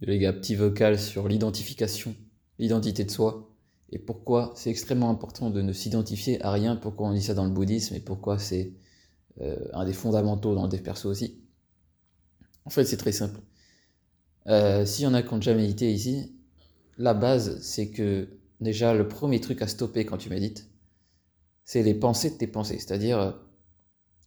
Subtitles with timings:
[0.00, 2.14] les gars, petit vocal sur l'identification,
[2.58, 3.50] l'identité de soi,
[3.90, 7.44] et pourquoi c'est extrêmement important de ne s'identifier à rien, pourquoi on dit ça dans
[7.44, 8.72] le bouddhisme, et pourquoi c'est
[9.40, 11.40] euh, un des fondamentaux dans le dev perso aussi.
[12.64, 13.40] En fait, c'est très simple.
[14.46, 16.34] Euh, S'il y en a qui ont déjà médité ici,
[16.98, 18.28] la base, c'est que
[18.60, 20.68] déjà, le premier truc à stopper quand tu médites,
[21.64, 22.78] c'est les pensées de tes pensées.
[22.78, 23.32] C'est-à-dire, euh,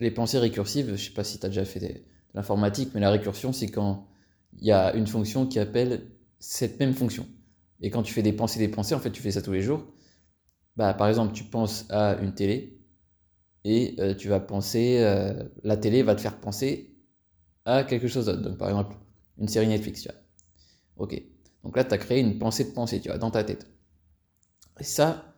[0.00, 1.94] les pensées récursives, je sais pas si tu as déjà fait de
[2.34, 4.06] l'informatique, mais la récursion, c'est quand
[4.60, 7.26] il y a une fonction qui appelle cette même fonction.
[7.80, 9.62] Et quand tu fais des pensées, des pensées, en fait, tu fais ça tous les
[9.62, 9.84] jours.
[10.76, 12.78] Bah, par exemple, tu penses à une télé
[13.64, 16.94] et euh, tu vas penser, euh, la télé va te faire penser
[17.64, 18.42] à quelque chose d'autre.
[18.42, 18.96] Donc, par exemple,
[19.38, 20.08] une série Netflix.
[20.96, 21.20] Ok.
[21.64, 23.66] Donc là, tu as créé une pensée de pensée, tu vois, dans ta tête.
[24.78, 25.34] Et ça,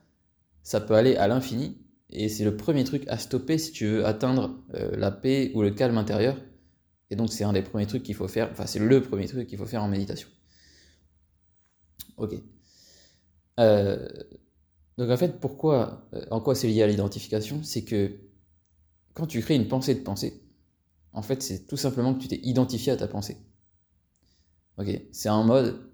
[0.62, 1.78] ça peut aller à l'infini.
[2.10, 5.62] Et c'est le premier truc à stopper si tu veux atteindre euh, la paix ou
[5.62, 6.36] le calme intérieur.
[7.10, 8.48] Et donc, c'est un des premiers trucs qu'il faut faire.
[8.52, 10.28] Enfin, c'est le premier truc qu'il faut faire en méditation.
[12.16, 12.34] Ok.
[13.60, 14.08] Euh,
[14.98, 17.62] donc en fait, pourquoi, euh, en quoi c'est lié à l'identification?
[17.62, 18.18] C'est que
[19.14, 20.42] quand tu crées une pensée de pensée,
[21.12, 23.36] en fait, c'est tout simplement que tu t'es identifié à ta pensée.
[24.78, 25.90] Ok, c'est en mode,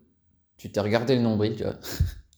[0.56, 1.78] tu t'es regardé le nombril, tu vois.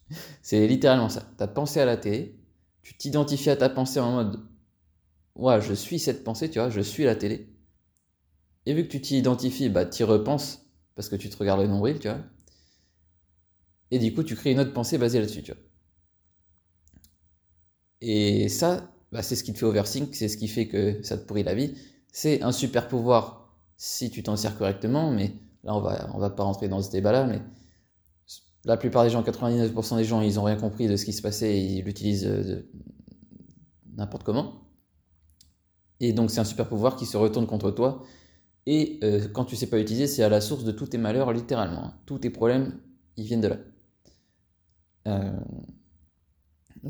[0.43, 1.23] c'est littéralement ça.
[1.37, 2.39] Tu as pensé à la télé,
[2.83, 4.41] tu t'identifies à ta pensée en mode,
[5.37, 7.49] ouais, je suis cette pensée, tu vois, je suis la télé.
[8.67, 11.61] Et vu que tu t'y identifies, bah, tu y repenses parce que tu te regardes
[11.61, 12.19] le nombril, tu vois.
[13.91, 15.61] Et du coup, tu crées une autre pensée basée là-dessus, tu vois.
[18.01, 21.17] Et ça, bah, c'est ce qui te fait overthink, c'est ce qui fait que ça
[21.17, 21.75] te pourrit la vie.
[22.13, 25.33] C'est un super pouvoir si tu t'en sers correctement, mais
[25.65, 27.41] là, on va, on va pas rentrer dans ce débat-là, mais
[28.65, 31.23] la plupart des gens, 99% des gens, ils ont rien compris de ce qui se
[31.23, 32.69] passait et ils l'utilisent euh,
[33.97, 34.63] n'importe comment.
[36.01, 38.03] Et donc, c'est un super pouvoir qui se retourne contre toi.
[38.67, 41.33] Et euh, quand tu sais pas l'utiliser, c'est à la source de tous tes malheurs,
[41.33, 41.95] littéralement.
[42.05, 42.79] Tous tes problèmes,
[43.17, 43.59] ils viennent de là.
[45.07, 45.39] Euh,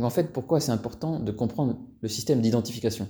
[0.00, 3.08] en fait, pourquoi c'est important de comprendre le système d'identification?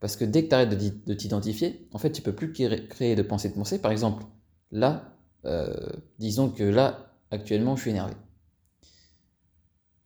[0.00, 3.22] Parce que dès que tu arrêtes de, t'identifier, en fait, tu peux plus créer de
[3.22, 3.80] pensée de pensée.
[3.80, 4.24] Par exemple,
[4.70, 5.74] là, euh,
[6.18, 8.14] disons que là, actuellement, je suis énervé.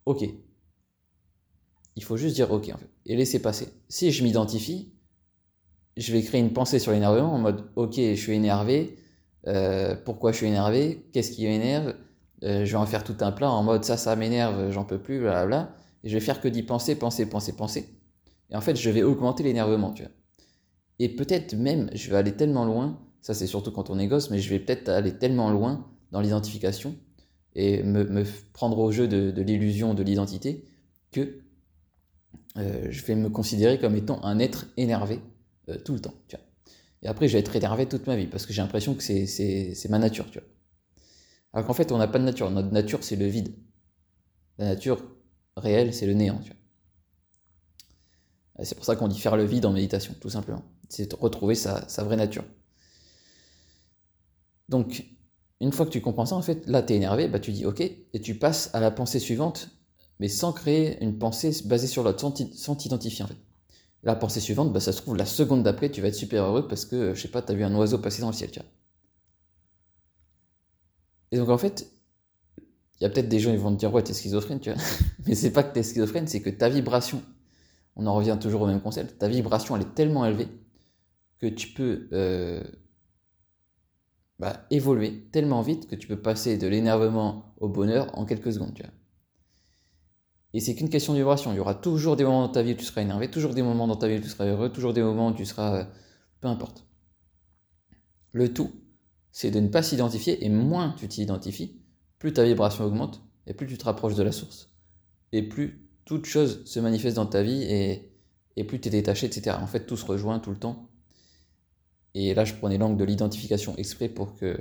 [0.05, 0.23] Ok.
[1.95, 3.67] Il faut juste dire ok, en fait, et laisser passer.
[3.89, 4.93] Si je m'identifie,
[5.97, 8.97] je vais créer une pensée sur l'énervement en mode ok, je suis énervé.
[9.47, 11.95] Euh, pourquoi je suis énervé Qu'est-ce qui m'énerve
[12.43, 14.97] euh, je vais en faire tout un plat en mode ça, ça m'énerve, j'en peux
[14.97, 15.75] plus, blablabla.
[16.03, 17.89] Et je vais faire que d'y penser, penser, penser, penser.
[18.49, 20.11] Et en fait, je vais augmenter l'énervement, tu vois.
[20.99, 24.29] Et peut-être même, je vais aller tellement loin, ça c'est surtout quand on est gosse,
[24.29, 26.95] mais je vais peut-être aller tellement loin dans l'identification
[27.55, 28.23] et me,
[28.53, 30.65] prendre au jeu de, l'illusion de l'identité
[31.11, 31.39] que
[32.57, 35.19] euh, je vais me considérer comme étant un être énervé
[35.69, 36.13] euh, tout le temps.
[37.03, 39.89] Et après, je vais être énervé toute ma vie parce que j'ai l'impression que c'est
[39.89, 40.25] ma nature.
[41.53, 42.49] Alors qu'en fait, on n'a pas de nature.
[42.51, 43.53] Notre nature, c'est le vide.
[44.57, 45.03] La nature
[45.57, 46.39] réelle, c'est le néant.
[48.63, 50.63] C'est pour ça qu'on dit faire le vide en méditation, tout simplement.
[50.89, 52.43] C'est retrouver sa, vraie nature.
[54.69, 55.05] Donc,
[55.59, 57.65] une fois que tu comprends ça, en fait, là, tu es énervé, bah, tu dis
[57.65, 59.69] OK, et tu passes à la pensée suivante,
[60.19, 62.19] mais sans créer une pensée basée sur l'autre,
[62.53, 63.37] sans t'identifier, en fait.
[64.03, 66.67] La pensée suivante, bah, ça se trouve, la seconde d'après, tu vas être super heureux
[66.67, 68.59] parce que, je sais pas, tu as vu un oiseau passer dans le ciel, tu
[68.59, 68.69] vois.
[71.31, 71.91] Et donc en fait,
[72.99, 74.81] il y a peut-être des gens qui vont te dire ouais t'es schizophrène, tu vois.
[75.27, 77.21] Mais c'est pas que t'es schizophrène, c'est que ta vibration,
[77.95, 80.49] on en revient toujours au même concept, ta vibration elle est tellement élevée
[81.39, 82.63] que tu peux euh,
[84.39, 88.73] bah, évoluer tellement vite que tu peux passer de l'énervement au bonheur en quelques secondes,
[88.73, 88.91] tu vois.
[90.53, 91.53] Et c'est qu'une question de vibration.
[91.53, 93.61] Il y aura toujours des moments dans ta vie où tu seras énervé, toujours des
[93.61, 95.75] moments dans ta vie où tu seras heureux, toujours des moments où tu seras.
[95.75, 95.85] Euh,
[96.41, 96.85] peu importe.
[98.33, 98.71] Le tout,
[99.31, 101.79] c'est de ne pas s'identifier, et moins tu t'identifies,
[102.19, 104.73] plus ta vibration augmente, et plus tu te rapproches de la source.
[105.31, 108.11] Et plus toute chose se manifeste dans ta vie, et,
[108.57, 109.57] et plus tu es détaché, etc.
[109.61, 110.89] En fait, tout se rejoint tout le temps.
[112.13, 114.57] Et là, je prenais l'angle de l'identification exprès pour que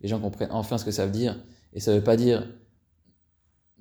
[0.00, 1.42] les gens comprennent enfin ce que ça veut dire.
[1.72, 2.46] Et ça veut pas dire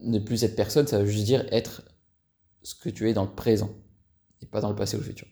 [0.01, 1.83] ne plus être personne, ça veut juste dire être
[2.63, 3.71] ce que tu es dans le présent,
[4.42, 5.27] et pas dans le passé ou le futur.